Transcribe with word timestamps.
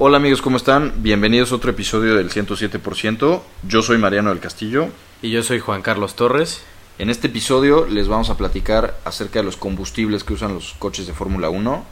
Hola 0.00 0.18
amigos, 0.18 0.42
¿cómo 0.42 0.58
están? 0.58 1.02
Bienvenidos 1.02 1.50
a 1.50 1.56
otro 1.56 1.72
episodio 1.72 2.14
del 2.14 2.30
107%. 2.30 3.42
Yo 3.64 3.82
soy 3.82 3.98
Mariano 3.98 4.30
del 4.30 4.38
Castillo. 4.38 4.90
Y 5.22 5.32
yo 5.32 5.42
soy 5.42 5.58
Juan 5.58 5.82
Carlos 5.82 6.14
Torres. 6.14 6.62
En 7.00 7.10
este 7.10 7.26
episodio 7.26 7.84
les 7.84 8.06
vamos 8.06 8.30
a 8.30 8.36
platicar 8.36 8.96
acerca 9.04 9.40
de 9.40 9.44
los 9.44 9.56
combustibles 9.56 10.22
que 10.22 10.34
usan 10.34 10.54
los 10.54 10.74
coches 10.74 11.08
de 11.08 11.14
Fórmula 11.14 11.50
1. 11.50 11.84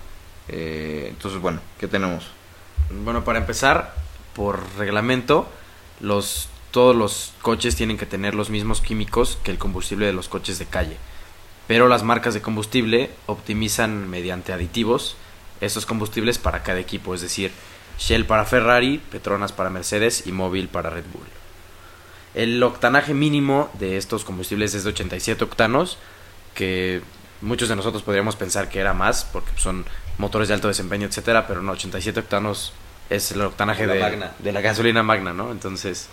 Eh, 0.46 1.06
entonces, 1.10 1.40
bueno, 1.40 1.58
¿qué 1.80 1.88
tenemos? 1.88 2.28
Bueno, 3.02 3.24
para 3.24 3.40
empezar, 3.40 3.96
por 4.36 4.60
reglamento, 4.78 5.48
los, 5.98 6.48
todos 6.70 6.94
los 6.94 7.32
coches 7.42 7.74
tienen 7.74 7.98
que 7.98 8.06
tener 8.06 8.36
los 8.36 8.50
mismos 8.50 8.80
químicos 8.80 9.36
que 9.42 9.50
el 9.50 9.58
combustible 9.58 10.06
de 10.06 10.12
los 10.12 10.28
coches 10.28 10.60
de 10.60 10.66
calle. 10.66 10.96
Pero 11.66 11.88
las 11.88 12.04
marcas 12.04 12.34
de 12.34 12.40
combustible 12.40 13.10
optimizan 13.26 14.08
mediante 14.08 14.52
aditivos 14.52 15.16
esos 15.60 15.86
combustibles 15.86 16.38
para 16.38 16.62
cada 16.62 16.78
equipo, 16.78 17.14
es 17.14 17.20
decir, 17.20 17.50
Shell 17.98 18.26
para 18.26 18.44
Ferrari, 18.44 18.98
Petronas 18.98 19.52
para 19.52 19.70
Mercedes 19.70 20.26
y 20.26 20.32
Móvil 20.32 20.68
para 20.68 20.90
Red 20.90 21.04
Bull. 21.12 21.26
El 22.34 22.62
octanaje 22.62 23.14
mínimo 23.14 23.70
de 23.78 23.96
estos 23.96 24.24
combustibles 24.24 24.74
es 24.74 24.84
de 24.84 24.90
87 24.90 25.44
octanos, 25.44 25.98
que 26.54 27.00
muchos 27.40 27.68
de 27.68 27.76
nosotros 27.76 28.02
podríamos 28.02 28.36
pensar 28.36 28.68
que 28.68 28.78
era 28.78 28.92
más, 28.92 29.24
porque 29.24 29.50
son 29.56 29.84
motores 30.18 30.48
de 30.48 30.54
alto 30.54 30.68
desempeño, 30.68 31.06
etcétera, 31.06 31.46
pero 31.46 31.62
no, 31.62 31.72
87 31.72 32.20
octanos 32.20 32.72
es 33.08 33.32
el 33.32 33.40
octanaje 33.40 33.86
de 33.86 33.98
la, 33.98 34.34
de, 34.38 34.52
la 34.52 34.60
gasolina 34.60 35.02
magna, 35.02 35.32
¿no? 35.32 35.50
Entonces, 35.50 36.08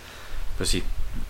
pues 0.56 0.68
sí. 0.68 0.82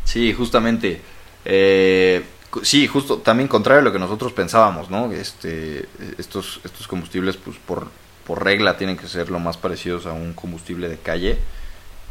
Sí, 0.05 0.33
justamente. 0.33 1.01
Eh, 1.45 2.25
sí, 2.63 2.87
justo, 2.87 3.19
también 3.19 3.49
contrario 3.49 3.81
a 3.81 3.85
lo 3.85 3.93
que 3.93 3.99
nosotros 3.99 4.33
pensábamos, 4.33 4.91
¿no? 4.91 5.13
Este, 5.13 5.89
estos, 6.19 6.61
estos 6.65 6.87
combustibles, 6.87 7.37
pues 7.37 7.57
por, 7.57 7.89
por 8.27 8.45
regla, 8.45 8.77
tienen 8.77 8.97
que 8.97 9.09
ser 9.09 9.31
lo 9.31 9.39
más 9.39 9.57
parecidos 9.57 10.07
a 10.07 10.13
un 10.13 10.33
combustible 10.33 10.89
de 10.89 10.99
calle. 10.99 11.39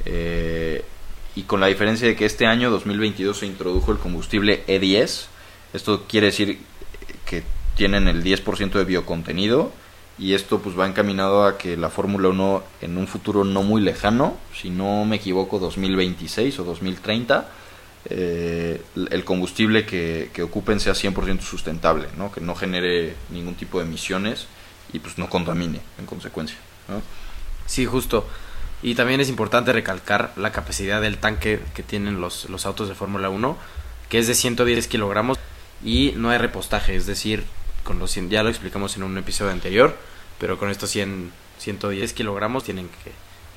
Eh, 0.05 0.83
y 1.35 1.43
con 1.43 1.59
la 1.59 1.67
diferencia 1.67 2.07
de 2.07 2.15
que 2.15 2.25
este 2.25 2.45
año 2.45 2.69
2022 2.69 3.39
se 3.39 3.45
introdujo 3.45 3.91
el 3.91 3.97
combustible 3.97 4.63
E10. 4.67 5.25
Esto 5.73 6.05
quiere 6.07 6.27
decir 6.27 6.59
que 7.25 7.43
tienen 7.75 8.07
el 8.07 8.23
10% 8.23 8.71
de 8.71 8.83
biocontenido 8.85 9.71
y 10.19 10.33
esto 10.33 10.59
pues 10.59 10.77
va 10.77 10.87
encaminado 10.87 11.43
a 11.45 11.57
que 11.57 11.75
la 11.75 11.89
Fórmula 11.89 12.29
1 12.29 12.63
en 12.81 12.97
un 12.97 13.07
futuro 13.07 13.43
no 13.43 13.63
muy 13.63 13.81
lejano, 13.81 14.37
si 14.53 14.69
no 14.69 15.05
me 15.05 15.15
equivoco 15.15 15.57
2026 15.57 16.59
o 16.59 16.63
2030, 16.63 17.49
eh, 18.09 18.81
el 19.09 19.23
combustible 19.23 19.87
que, 19.87 20.29
que, 20.31 20.43
ocupen 20.43 20.79
sea 20.79 20.93
100% 20.93 21.39
sustentable, 21.41 22.09
¿no? 22.17 22.31
que 22.31 22.41
no 22.41 22.53
genere 22.53 23.15
ningún 23.31 23.55
tipo 23.55 23.79
de 23.79 23.85
emisiones 23.85 24.45
y 24.93 24.99
pues 24.99 25.17
no 25.17 25.29
contamine 25.29 25.81
en 25.99 26.05
consecuencia. 26.05 26.57
¿no? 26.87 27.01
Sí, 27.65 27.85
justo. 27.85 28.27
Y 28.81 28.95
también 28.95 29.21
es 29.21 29.29
importante 29.29 29.73
recalcar 29.73 30.33
la 30.35 30.51
capacidad 30.51 31.01
del 31.01 31.17
tanque 31.17 31.59
que 31.73 31.83
tienen 31.83 32.21
los, 32.21 32.49
los 32.49 32.65
autos 32.65 32.89
de 32.89 32.95
Fórmula 32.95 33.29
1, 33.29 33.57
que 34.09 34.19
es 34.19 34.27
de 34.27 34.35
110 34.35 34.87
kilogramos 34.87 35.37
y 35.83 36.13
no 36.15 36.29
hay 36.29 36.37
repostaje, 36.37 36.95
es 36.95 37.05
decir, 37.05 37.43
con 37.83 37.99
los 37.99 38.11
100, 38.11 38.29
ya 38.29 38.43
lo 38.43 38.49
explicamos 38.49 38.95
en 38.95 39.03
un 39.03 39.17
episodio 39.17 39.51
anterior, 39.51 39.97
pero 40.39 40.57
con 40.57 40.69
estos 40.69 40.89
100, 40.89 41.31
110 41.59 42.13
kilogramos 42.13 42.63
tienen 42.63 42.89
que, 42.89 43.11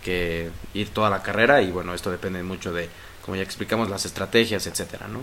que 0.05 0.51
ir 0.75 0.91
toda 0.91 1.11
la 1.11 1.23
carrera 1.23 1.63
y 1.63 1.71
bueno, 1.71 1.95
esto 1.95 2.11
depende 2.11 2.43
mucho 2.43 2.73
de, 2.73 2.89
como 3.25 3.37
ya 3.37 3.43
explicamos, 3.43 3.91
las 3.91 4.07
estrategias, 4.07 4.67
etcétera, 4.67 5.09
¿no? 5.09 5.23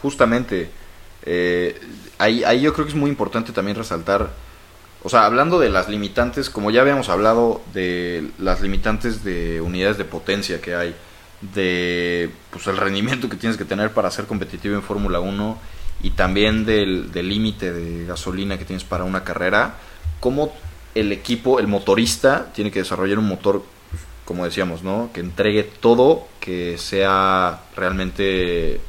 Justamente, 0.00 0.70
eh, 1.24 1.80
ahí, 2.18 2.44
ahí 2.44 2.60
yo 2.60 2.72
creo 2.72 2.86
que 2.86 2.92
es 2.92 2.98
muy 2.98 3.10
importante 3.10 3.52
también 3.52 3.76
resaltar 3.76 4.30
o 5.02 5.08
sea, 5.08 5.24
hablando 5.24 5.58
de 5.58 5.70
las 5.70 5.88
limitantes, 5.88 6.50
como 6.50 6.70
ya 6.70 6.82
habíamos 6.82 7.08
hablado 7.08 7.62
de 7.72 8.30
las 8.38 8.60
limitantes 8.60 9.24
de 9.24 9.60
unidades 9.60 9.96
de 9.96 10.04
potencia 10.04 10.60
que 10.60 10.74
hay, 10.74 10.94
de 11.40 12.30
pues 12.50 12.66
el 12.66 12.76
rendimiento 12.76 13.28
que 13.28 13.36
tienes 13.36 13.56
que 13.56 13.64
tener 13.64 13.92
para 13.92 14.10
ser 14.10 14.26
competitivo 14.26 14.74
en 14.74 14.82
Fórmula 14.82 15.20
1 15.20 15.58
y 16.02 16.10
también 16.10 16.66
del 16.66 17.10
límite 17.12 17.72
de 17.72 18.04
gasolina 18.04 18.58
que 18.58 18.66
tienes 18.66 18.84
para 18.84 19.04
una 19.04 19.24
carrera, 19.24 19.76
cómo 20.18 20.52
el 20.94 21.12
equipo, 21.12 21.60
el 21.60 21.66
motorista, 21.66 22.52
tiene 22.52 22.70
que 22.70 22.80
desarrollar 22.80 23.18
un 23.18 23.28
motor, 23.28 23.64
como 24.26 24.44
decíamos, 24.44 24.82
¿no? 24.82 25.10
Que 25.14 25.20
entregue 25.20 25.62
todo, 25.62 26.28
que 26.40 26.76
sea 26.78 27.62
realmente, 27.74 28.80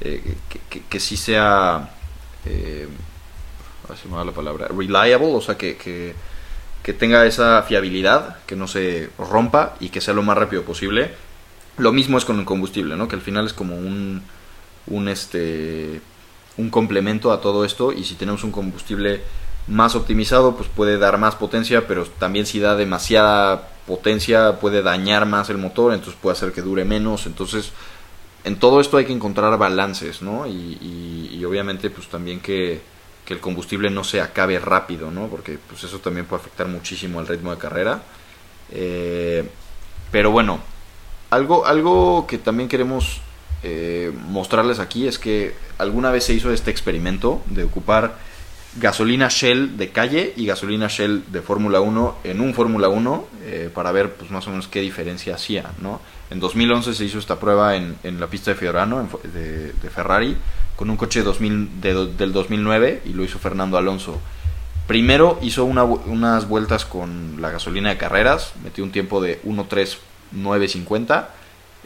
eh, 0.00 0.36
que, 0.90 1.00
sí 1.00 1.16
sea... 1.16 1.90
Eh, 2.44 2.88
así 3.92 4.08
me 4.08 4.16
da 4.16 4.24
la 4.24 4.32
palabra, 4.32 4.68
reliable, 4.68 5.34
o 5.34 5.40
sea, 5.40 5.56
que, 5.56 5.76
que, 5.76 6.14
que, 6.82 6.92
tenga 6.92 7.26
esa 7.26 7.62
fiabilidad, 7.62 8.38
que 8.46 8.56
no 8.56 8.66
se 8.66 9.10
rompa 9.18 9.74
y 9.80 9.90
que 9.90 10.00
sea 10.00 10.14
lo 10.14 10.22
más 10.22 10.38
rápido 10.38 10.62
posible. 10.62 11.14
Lo 11.76 11.92
mismo 11.92 12.18
es 12.18 12.24
con 12.24 12.38
el 12.38 12.44
combustible, 12.44 12.96
¿no? 12.96 13.08
Que 13.08 13.16
al 13.16 13.22
final 13.22 13.46
es 13.46 13.52
como 13.52 13.76
un, 13.76 14.22
un, 14.86 15.08
este, 15.08 16.00
un 16.56 16.70
complemento 16.70 17.32
a 17.32 17.40
todo 17.40 17.64
esto 17.64 17.92
y 17.92 18.04
si 18.04 18.14
tenemos 18.14 18.44
un 18.44 18.52
combustible 18.52 19.22
más 19.66 19.94
optimizado, 19.94 20.56
pues 20.56 20.68
puede 20.68 20.98
dar 20.98 21.18
más 21.18 21.34
potencia, 21.34 21.86
pero 21.86 22.04
también 22.04 22.46
si 22.46 22.60
da 22.60 22.76
demasiada 22.76 23.70
potencia 23.86 24.60
puede 24.60 24.82
dañar 24.82 25.26
más 25.26 25.50
el 25.50 25.58
motor, 25.58 25.92
entonces 25.92 26.18
puede 26.20 26.36
hacer 26.36 26.52
que 26.52 26.62
dure 26.62 26.84
menos, 26.84 27.26
entonces 27.26 27.72
en 28.44 28.56
todo 28.56 28.80
esto 28.80 28.98
hay 28.98 29.06
que 29.06 29.12
encontrar 29.12 29.58
balances, 29.58 30.20
¿no? 30.20 30.46
Y, 30.46 30.78
y 31.32 31.44
obviamente 31.44 31.90
pues 31.90 32.08
también 32.08 32.40
que 32.40 32.93
que 33.24 33.34
el 33.34 33.40
combustible 33.40 33.90
no 33.90 34.04
se 34.04 34.20
acabe 34.20 34.58
rápido, 34.58 35.10
¿no? 35.10 35.28
Porque 35.28 35.58
pues 35.68 35.84
eso 35.84 35.98
también 35.98 36.26
puede 36.26 36.42
afectar 36.42 36.68
muchísimo 36.68 37.20
al 37.20 37.26
ritmo 37.26 37.50
de 37.50 37.58
carrera. 37.58 38.02
Eh, 38.70 39.48
pero 40.10 40.30
bueno, 40.30 40.60
algo, 41.30 41.66
algo 41.66 42.26
que 42.26 42.38
también 42.38 42.68
queremos 42.68 43.20
eh, 43.62 44.12
mostrarles 44.28 44.78
aquí 44.78 45.06
es 45.08 45.18
que 45.18 45.54
alguna 45.78 46.10
vez 46.10 46.24
se 46.24 46.34
hizo 46.34 46.52
este 46.52 46.70
experimento 46.70 47.42
de 47.46 47.64
ocupar 47.64 48.16
gasolina 48.76 49.28
Shell 49.28 49.76
de 49.76 49.90
calle 49.90 50.34
y 50.36 50.46
gasolina 50.46 50.88
Shell 50.88 51.24
de 51.28 51.40
Fórmula 51.40 51.80
1 51.80 52.18
en 52.24 52.40
un 52.40 52.54
Fórmula 52.54 52.88
1 52.88 53.28
eh, 53.42 53.70
para 53.72 53.92
ver 53.92 54.12
pues 54.14 54.30
más 54.30 54.46
o 54.46 54.50
menos 54.50 54.68
qué 54.68 54.80
diferencia 54.80 55.34
hacía, 55.34 55.70
¿no? 55.80 56.00
En 56.30 56.40
2011 56.40 56.94
se 56.94 57.04
hizo 57.04 57.18
esta 57.18 57.38
prueba 57.38 57.76
en, 57.76 57.96
en 58.02 58.18
la 58.18 58.26
pista 58.26 58.50
de 58.50 58.56
Fiorano 58.56 59.08
de, 59.22 59.72
de 59.72 59.90
Ferrari 59.90 60.36
con 60.76 60.90
un 60.90 60.96
coche 60.96 61.22
2000, 61.22 61.80
de, 61.80 62.06
del 62.06 62.32
2009 62.32 63.02
y 63.04 63.10
lo 63.10 63.24
hizo 63.24 63.38
Fernando 63.38 63.76
Alonso. 63.78 64.18
Primero 64.86 65.38
hizo 65.42 65.64
una, 65.64 65.84
unas 65.84 66.48
vueltas 66.48 66.84
con 66.84 67.40
la 67.40 67.50
gasolina 67.50 67.90
de 67.90 67.96
carreras, 67.96 68.52
metió 68.62 68.84
un 68.84 68.90
tiempo 68.90 69.20
de 69.22 69.40
1.3950 69.42 71.26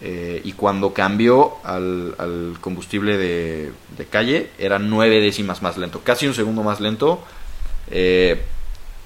eh, 0.00 0.40
y 0.44 0.52
cuando 0.52 0.92
cambió 0.92 1.56
al, 1.64 2.56
combustible 2.60 3.16
de, 3.16 3.72
de, 3.96 4.06
calle 4.06 4.50
era 4.58 4.78
9 4.78 5.20
décimas 5.20 5.62
más 5.62 5.76
lento, 5.76 6.00
casi 6.02 6.26
un 6.26 6.34
segundo 6.34 6.62
más 6.62 6.80
lento. 6.80 7.22
Eh, 7.90 8.42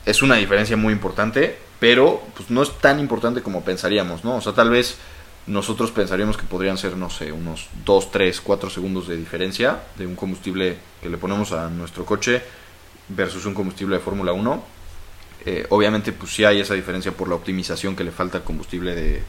es 0.04 0.22
una 0.22 0.36
diferencia 0.36 0.76
muy 0.76 0.92
importante, 0.92 1.56
pero 1.78 2.22
pues 2.36 2.50
no 2.50 2.62
es 2.62 2.72
tan 2.78 2.98
importante 2.98 3.42
como 3.42 3.62
pensaríamos, 3.62 4.24
¿no? 4.24 4.36
O 4.36 4.40
sea, 4.40 4.52
tal 4.52 4.70
vez 4.70 4.96
nosotros 5.46 5.90
pensaríamos 5.90 6.36
que 6.36 6.44
podrían 6.44 6.78
ser, 6.78 6.96
no 6.96 7.10
sé, 7.10 7.32
unos 7.32 7.68
2, 7.84 8.10
3, 8.10 8.40
4 8.40 8.70
segundos 8.70 9.08
de 9.08 9.16
diferencia 9.16 9.80
de 9.96 10.06
un 10.06 10.14
combustible 10.14 10.76
que 11.02 11.08
le 11.08 11.18
ponemos 11.18 11.52
a 11.52 11.68
nuestro 11.68 12.04
coche 12.04 12.42
versus 13.08 13.44
un 13.46 13.54
combustible 13.54 13.96
de 13.96 14.02
Fórmula 14.02 14.32
1. 14.32 14.64
Eh, 15.44 15.66
obviamente, 15.70 16.12
pues 16.12 16.32
sí 16.32 16.44
hay 16.44 16.60
esa 16.60 16.74
diferencia 16.74 17.12
por 17.12 17.28
la 17.28 17.34
optimización 17.34 17.96
que 17.96 18.04
le 18.04 18.12
falta 18.12 18.38
al 18.38 18.44
combustible 18.44 18.94
de, 18.94 19.22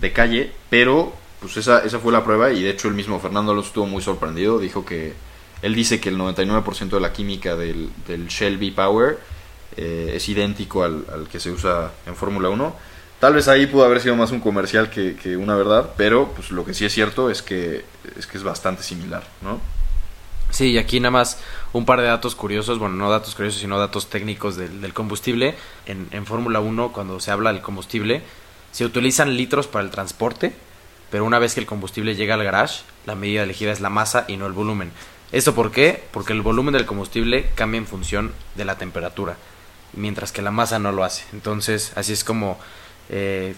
de 0.00 0.12
calle, 0.12 0.52
pero 0.70 1.12
pues 1.40 1.58
esa, 1.58 1.84
esa 1.84 1.98
fue 1.98 2.10
la 2.10 2.24
prueba 2.24 2.50
y 2.50 2.62
de 2.62 2.70
hecho 2.70 2.88
el 2.88 2.94
mismo 2.94 3.20
Fernando 3.20 3.52
lo 3.52 3.60
estuvo 3.60 3.84
muy 3.84 4.02
sorprendido. 4.02 4.58
Dijo 4.58 4.86
que 4.86 5.12
él 5.60 5.74
dice 5.74 6.00
que 6.00 6.08
el 6.08 6.16
99% 6.16 6.88
de 6.88 7.00
la 7.00 7.12
química 7.12 7.54
del, 7.54 7.90
del 8.08 8.28
Shell 8.28 8.56
V-Power 8.56 9.18
eh, 9.76 10.12
es 10.14 10.26
idéntico 10.30 10.84
al, 10.84 11.04
al 11.12 11.28
que 11.28 11.38
se 11.38 11.50
usa 11.50 11.92
en 12.06 12.16
Fórmula 12.16 12.48
1 12.48 12.94
Tal 13.24 13.32
vez 13.32 13.48
ahí 13.48 13.66
pudo 13.66 13.86
haber 13.86 14.02
sido 14.02 14.16
más 14.16 14.32
un 14.32 14.40
comercial 14.40 14.90
que, 14.90 15.38
una 15.38 15.54
verdad, 15.56 15.94
pero 15.96 16.34
pues 16.34 16.50
lo 16.50 16.62
que 16.66 16.74
sí 16.74 16.84
es 16.84 16.92
cierto 16.92 17.30
es 17.30 17.40
que 17.40 17.82
es 18.18 18.26
que 18.26 18.36
es 18.36 18.44
bastante 18.44 18.82
similar, 18.82 19.22
¿no? 19.40 19.62
Sí, 20.50 20.72
y 20.72 20.76
aquí 20.76 21.00
nada 21.00 21.12
más 21.12 21.38
un 21.72 21.86
par 21.86 22.02
de 22.02 22.06
datos 22.06 22.34
curiosos, 22.34 22.78
bueno, 22.78 22.96
no 22.96 23.10
datos 23.10 23.34
curiosos, 23.34 23.62
sino 23.62 23.78
datos 23.78 24.10
técnicos 24.10 24.56
del, 24.56 24.82
del 24.82 24.92
combustible. 24.92 25.54
En, 25.86 26.06
en 26.10 26.26
Fórmula 26.26 26.60
1, 26.60 26.92
cuando 26.92 27.18
se 27.18 27.30
habla 27.30 27.50
del 27.50 27.62
combustible, 27.62 28.20
se 28.72 28.84
utilizan 28.84 29.38
litros 29.38 29.68
para 29.68 29.86
el 29.86 29.90
transporte, 29.90 30.52
pero 31.10 31.24
una 31.24 31.38
vez 31.38 31.54
que 31.54 31.60
el 31.60 31.66
combustible 31.66 32.16
llega 32.16 32.34
al 32.34 32.44
garage, 32.44 32.82
la 33.06 33.14
medida 33.14 33.44
elegida 33.44 33.72
es 33.72 33.80
la 33.80 33.88
masa 33.88 34.26
y 34.28 34.36
no 34.36 34.46
el 34.46 34.52
volumen. 34.52 34.92
¿Esto 35.32 35.54
por 35.54 35.72
qué? 35.72 36.04
Porque 36.10 36.34
el 36.34 36.42
volumen 36.42 36.74
del 36.74 36.84
combustible 36.84 37.48
cambia 37.54 37.78
en 37.78 37.86
función 37.86 38.34
de 38.54 38.66
la 38.66 38.76
temperatura, 38.76 39.38
mientras 39.94 40.30
que 40.30 40.42
la 40.42 40.50
masa 40.50 40.78
no 40.78 40.92
lo 40.92 41.04
hace. 41.04 41.24
Entonces, 41.32 41.94
así 41.96 42.12
es 42.12 42.22
como 42.22 42.58
eh, 43.08 43.54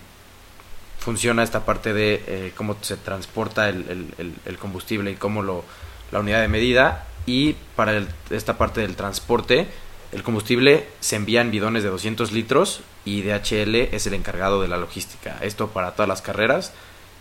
funciona 0.98 1.42
esta 1.42 1.64
parte 1.64 1.92
de 1.92 2.22
eh, 2.26 2.52
cómo 2.56 2.76
se 2.80 2.96
transporta 2.96 3.68
el, 3.68 4.12
el, 4.18 4.34
el, 4.44 4.58
combustible 4.58 5.10
y 5.12 5.14
cómo 5.14 5.42
lo, 5.42 5.64
la 6.10 6.20
unidad 6.20 6.40
de 6.40 6.48
medida. 6.48 7.06
Y 7.26 7.54
para 7.74 8.02
esta 8.30 8.58
parte 8.58 8.80
del 8.80 8.96
transporte, 8.96 9.68
el 10.12 10.22
combustible 10.22 10.88
se 11.00 11.16
envía 11.16 11.40
en 11.40 11.50
bidones 11.50 11.82
de 11.82 11.90
200 11.90 12.32
litros 12.32 12.80
y 13.04 13.22
DHL 13.22 13.74
es 13.94 14.06
el 14.06 14.14
encargado 14.14 14.62
de 14.62 14.68
la 14.68 14.76
logística. 14.76 15.38
Esto 15.42 15.68
para 15.68 15.92
todas 15.92 16.08
las 16.08 16.22
carreras. 16.22 16.72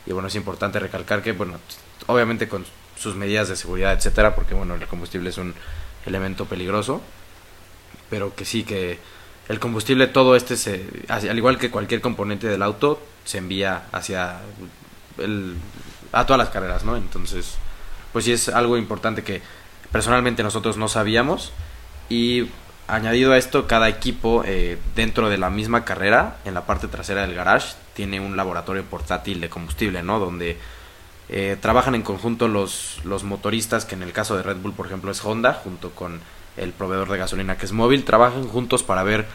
Y 0.05 0.13
bueno, 0.13 0.27
es 0.27 0.35
importante 0.35 0.79
recalcar 0.79 1.23
que, 1.23 1.31
bueno, 1.31 1.59
obviamente 2.07 2.47
con 2.47 2.65
sus 2.97 3.15
medidas 3.15 3.49
de 3.49 3.55
seguridad, 3.55 3.93
etcétera, 3.93 4.35
porque 4.35 4.53
bueno, 4.53 4.75
el 4.75 4.87
combustible 4.87 5.29
es 5.29 5.37
un 5.37 5.53
elemento 6.05 6.45
peligroso, 6.45 7.01
pero 8.09 8.35
que 8.35 8.45
sí 8.45 8.63
que 8.63 8.99
el 9.47 9.59
combustible 9.59 10.07
todo 10.07 10.35
este 10.35 10.57
se 10.57 10.85
al 11.09 11.37
igual 11.37 11.57
que 11.57 11.69
cualquier 11.69 12.01
componente 12.01 12.47
del 12.47 12.63
auto 12.63 12.99
se 13.25 13.37
envía 13.37 13.83
hacia 13.91 14.39
el, 15.17 15.55
a 16.11 16.25
todas 16.25 16.39
las 16.39 16.49
carreras, 16.49 16.83
¿no? 16.83 16.95
Entonces, 16.95 17.57
pues 18.13 18.25
sí 18.25 18.31
es 18.31 18.49
algo 18.49 18.77
importante 18.77 19.23
que 19.23 19.41
personalmente 19.91 20.43
nosotros 20.43 20.77
no 20.77 20.87
sabíamos 20.87 21.51
y 22.09 22.47
añadido 22.87 23.33
a 23.33 23.37
esto, 23.37 23.67
cada 23.67 23.89
equipo 23.89 24.43
eh, 24.45 24.77
dentro 24.95 25.29
de 25.29 25.37
la 25.37 25.49
misma 25.49 25.85
carrera, 25.85 26.37
en 26.45 26.53
la 26.53 26.65
parte 26.65 26.87
trasera 26.87 27.21
del 27.21 27.35
garage, 27.35 27.75
tiene 27.93 28.19
un 28.19 28.37
laboratorio 28.37 28.83
portátil 28.83 29.41
de 29.41 29.49
combustible, 29.49 30.03
¿no? 30.03 30.19
Donde 30.19 30.57
eh, 31.29 31.57
trabajan 31.59 31.95
en 31.95 32.03
conjunto 32.03 32.47
los, 32.47 32.99
los 33.03 33.23
motoristas, 33.23 33.85
que 33.85 33.95
en 33.95 34.03
el 34.03 34.11
caso 34.11 34.37
de 34.37 34.43
Red 34.43 34.57
Bull, 34.57 34.73
por 34.73 34.85
ejemplo, 34.85 35.11
es 35.11 35.23
Honda, 35.25 35.53
junto 35.53 35.91
con 35.91 36.19
el 36.57 36.71
proveedor 36.71 37.09
de 37.09 37.17
gasolina 37.17 37.57
que 37.57 37.65
es 37.65 37.71
móvil, 37.71 38.03
trabajan 38.03 38.47
juntos 38.47 38.83
para 38.83 39.03
ver, 39.03 39.25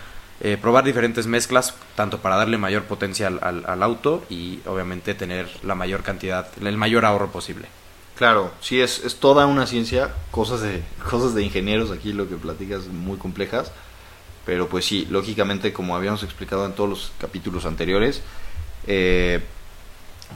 eh, 0.40 0.56
probar 0.60 0.84
diferentes 0.84 1.26
mezclas, 1.26 1.74
tanto 1.96 2.18
para 2.18 2.36
darle 2.36 2.58
mayor 2.58 2.84
potencia 2.84 3.26
al, 3.26 3.64
al, 3.66 3.82
auto 3.82 4.24
y 4.30 4.60
obviamente 4.66 5.14
tener 5.14 5.48
la 5.62 5.74
mayor 5.74 6.02
cantidad, 6.02 6.48
el 6.60 6.76
mayor 6.76 7.04
ahorro 7.04 7.30
posible. 7.30 7.68
Claro, 8.16 8.50
sí, 8.60 8.80
es, 8.80 9.04
es 9.04 9.16
toda 9.16 9.46
una 9.46 9.66
ciencia, 9.66 10.14
cosas 10.30 10.60
de, 10.60 10.82
cosas 11.10 11.34
de 11.34 11.42
ingenieros 11.42 11.90
aquí 11.90 12.12
lo 12.12 12.28
que 12.28 12.36
platicas 12.36 12.86
muy 12.86 13.18
complejas, 13.18 13.72
pero 14.46 14.68
pues 14.68 14.84
sí, 14.84 15.06
lógicamente 15.10 15.72
como 15.72 15.94
habíamos 15.94 16.22
explicado 16.22 16.64
en 16.66 16.72
todos 16.72 16.88
los 16.88 17.12
capítulos 17.18 17.66
anteriores, 17.66 18.22
eh, 18.86 19.40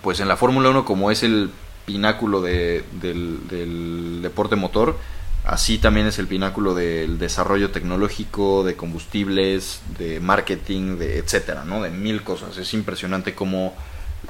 pues 0.03 0.21
en 0.21 0.29
la 0.29 0.37
Fórmula 0.37 0.71
1 0.71 0.85
como 0.85 1.11
es 1.11 1.23
el 1.23 1.51
pináculo 1.87 2.41
de, 2.41 2.85
del, 3.01 3.47
del 3.49 4.21
deporte 4.23 4.57
motor, 4.57 4.97
Así 5.45 5.77
también 5.77 6.07
es 6.07 6.19
el 6.19 6.27
pináculo 6.27 6.75
del 6.75 7.19
desarrollo 7.19 7.71
tecnológico, 7.71 8.65
de 8.65 8.77
combustibles, 8.77 9.83
de 9.99 10.19
marketing, 10.19 10.97
de 10.97 11.19
etcétera, 11.19 11.65
¿no? 11.65 11.83
De 11.83 11.91
mil 11.91 12.23
cosas. 12.23 12.57
Es 12.57 12.73
impresionante 12.73 13.35
cómo 13.35 13.75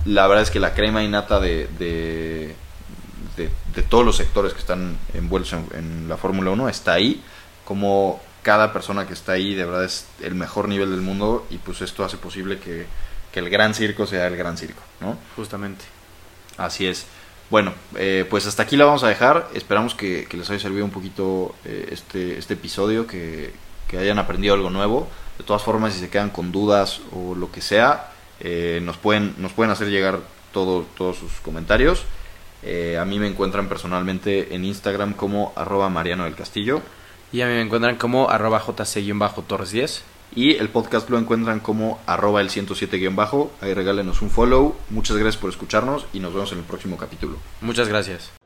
la 0.05 0.27
verdad 0.27 0.43
es 0.43 0.51
que 0.51 0.61
la 0.61 0.75
crema 0.75 1.03
innata 1.03 1.41
de, 1.41 1.69
de, 1.79 2.57
de, 3.37 3.83
todos 3.83 4.05
los 4.05 4.17
sectores 4.17 4.53
que 4.53 4.61
están 4.61 4.97
envueltos 5.15 5.53
en, 5.53 6.09
la 6.09 6.17
Fórmula 6.17 6.51
1 6.51 6.69
está 6.69 6.95
ahí. 6.95 7.23
Como 7.65 8.21
cada 8.43 8.73
persona 8.73 9.07
que 9.07 9.15
está 9.15 9.33
ahí 9.33 9.55
de 9.55 9.65
verdad 9.65 9.85
es 9.85 10.07
el 10.21 10.35
mejor 10.35 10.69
nivel 10.69 10.91
del 10.91 11.01
mundo 11.01 11.47
y 11.49 11.59
pues 11.59 11.81
esto 11.81 12.05
hace 12.05 12.19
posible 12.19 12.59
que, 12.59 12.87
que 13.33 13.41
el 13.41 13.49
gran 13.49 13.73
circo 13.73 14.07
sea 14.07 14.27
el 14.27 14.37
gran 14.37 14.59
circo, 14.59 14.83
¿no? 15.01 15.17
Justamente. 15.37 15.85
Así 16.57 16.87
es. 16.87 17.07
Bueno, 17.51 17.73
eh, 17.97 18.27
pues 18.29 18.47
hasta 18.47 18.63
aquí 18.63 18.77
la 18.77 18.85
vamos 18.85 19.05
a 19.05 19.09
dejar. 19.09 19.49
Esperamos 19.55 19.95
que, 19.95 20.27
les 20.33 20.51
haya 20.51 20.59
servido 20.59 20.85
un 20.85 20.91
poquito 20.91 21.55
eh, 21.65 21.89
este, 21.93 22.39
este 22.39 22.55
episodio, 22.55 23.07
que, 23.07 23.53
hayan 23.97 24.19
aprendido 24.19 24.55
algo 24.55 24.71
nuevo. 24.71 25.09
De 25.39 25.45
todas 25.45 25.63
formas, 25.63 25.95
si 25.95 26.01
se 26.01 26.11
quedan 26.11 26.31
con 26.31 26.51
dudas 26.51 27.01
o 27.13 27.37
lo 27.37 27.53
que 27.53 27.61
sea, 27.61 28.11
eh, 28.41 28.81
nos, 28.83 28.97
pueden, 28.97 29.37
nos 29.39 29.53
pueden 29.53 29.71
hacer 29.71 29.89
llegar 29.89 30.19
todo, 30.53 30.85
todos 30.97 31.17
sus 31.17 31.31
comentarios. 31.35 32.05
a 32.99 33.05
mí 33.05 33.21
me 33.21 33.29
encuentran 33.29 33.69
personalmente 33.69 34.53
en 34.53 34.65
Instagram 34.65 35.13
como 35.13 35.53
arroba 35.55 35.89
Mariano 35.91 36.25
del 36.25 36.35
Castillo. 36.35 36.83
Y 37.33 37.43
a 37.43 37.47
mí 37.47 37.53
me 37.53 37.61
encuentran 37.61 37.97
como 37.97 38.31
arroba 38.31 38.61
jc-torres 38.61 39.71
10. 39.71 40.03
Y 40.35 40.57
el 40.57 40.69
podcast 40.69 41.09
lo 41.11 41.19
encuentran 41.19 41.61
como 41.61 42.01
arroba 42.07 42.41
el 42.41 42.51
107-bajo. 42.51 43.53
Ahí 43.61 43.75
regálenos 43.75 44.23
un 44.23 44.31
follow. 44.31 44.75
Muchas 44.91 45.17
gracias 45.17 45.41
por 45.41 45.51
escucharnos 45.51 46.07
y 46.13 46.21
nos 46.21 46.35
vemos 46.35 46.53
en 46.53 46.59
el 46.59 46.65
próximo 46.65 46.97
capítulo. 46.97 47.37
Muchas 47.61 47.89
gracias. 47.89 48.44